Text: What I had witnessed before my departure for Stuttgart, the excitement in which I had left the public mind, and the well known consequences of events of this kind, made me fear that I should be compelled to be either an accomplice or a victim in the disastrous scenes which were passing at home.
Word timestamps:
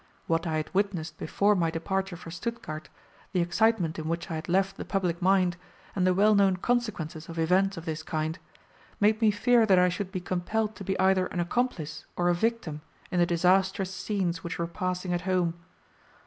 What 0.25 0.47
I 0.47 0.57
had 0.57 0.73
witnessed 0.73 1.19
before 1.19 1.53
my 1.55 1.69
departure 1.69 2.15
for 2.15 2.31
Stuttgart, 2.31 2.89
the 3.33 3.39
excitement 3.39 3.99
in 3.99 4.07
which 4.07 4.31
I 4.31 4.33
had 4.33 4.49
left 4.49 4.77
the 4.77 4.83
public 4.83 5.21
mind, 5.21 5.57
and 5.95 6.07
the 6.07 6.13
well 6.15 6.33
known 6.33 6.57
consequences 6.57 7.29
of 7.29 7.37
events 7.37 7.77
of 7.77 7.85
this 7.85 8.01
kind, 8.01 8.39
made 8.99 9.21
me 9.21 9.29
fear 9.29 9.63
that 9.67 9.77
I 9.77 9.89
should 9.89 10.11
be 10.11 10.19
compelled 10.19 10.75
to 10.77 10.83
be 10.83 10.99
either 10.99 11.27
an 11.27 11.39
accomplice 11.39 12.07
or 12.15 12.29
a 12.29 12.33
victim 12.33 12.81
in 13.11 13.19
the 13.19 13.27
disastrous 13.27 13.93
scenes 13.93 14.43
which 14.43 14.57
were 14.57 14.65
passing 14.65 15.13
at 15.13 15.21
home. 15.21 15.53